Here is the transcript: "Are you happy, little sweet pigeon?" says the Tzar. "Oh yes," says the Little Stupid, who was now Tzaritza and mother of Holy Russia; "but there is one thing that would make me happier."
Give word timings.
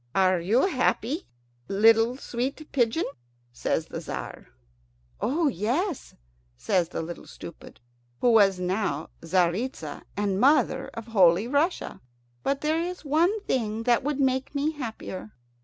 "Are 0.15 0.39
you 0.39 0.65
happy, 0.65 1.27
little 1.67 2.17
sweet 2.17 2.71
pigeon?" 2.71 3.03
says 3.53 3.85
the 3.85 3.99
Tzar. 3.99 4.47
"Oh 5.19 5.47
yes," 5.47 6.15
says 6.57 6.89
the 6.89 7.03
Little 7.03 7.27
Stupid, 7.27 7.79
who 8.19 8.31
was 8.31 8.59
now 8.59 9.11
Tzaritza 9.21 10.01
and 10.17 10.39
mother 10.39 10.87
of 10.95 11.05
Holy 11.09 11.47
Russia; 11.47 12.01
"but 12.41 12.61
there 12.61 12.81
is 12.81 13.05
one 13.05 13.41
thing 13.41 13.83
that 13.83 14.03
would 14.03 14.19
make 14.19 14.55
me 14.55 14.71
happier." 14.71 15.33